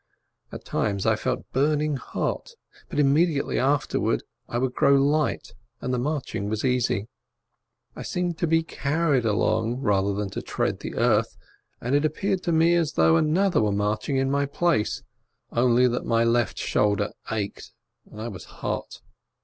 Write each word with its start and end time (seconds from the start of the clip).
At 0.51 0.65
times 0.65 1.05
I 1.05 1.15
felt 1.15 1.45
burning 1.51 1.95
hot, 1.97 2.53
but 2.89 2.97
immediately 2.97 3.59
after 3.59 3.99
wards 3.99 4.23
I 4.49 4.57
would 4.57 4.73
grow 4.73 4.95
light, 4.95 5.53
and 5.79 5.93
the 5.93 5.99
marching 5.99 6.49
was 6.49 6.65
easy, 6.65 7.07
MILITARY 7.95 8.03
SERVICE 8.05 8.11
289 8.11 8.11
I 8.11 8.11
seemed 8.11 8.37
'to 8.39 8.47
be 8.47 8.75
carried 8.81 9.25
along 9.25 9.81
rather 9.81 10.13
than 10.15 10.31
to 10.31 10.41
tread 10.41 10.79
the 10.79 10.95
earth, 10.95 11.37
and 11.79 11.93
it 11.93 12.03
appeared 12.03 12.41
to 12.45 12.51
me 12.51 12.73
as 12.73 12.93
though 12.93 13.15
another 13.15 13.61
were 13.61 13.71
marching 13.71 14.17
in 14.17 14.31
my 14.31 14.47
place, 14.47 15.03
only 15.51 15.87
that 15.87 16.03
my 16.03 16.23
left 16.23 16.57
shoulder 16.57 17.11
ached, 17.31 17.71
and 18.09 18.19
I 18.19 18.27
was 18.27 18.45
hot. 18.45 19.01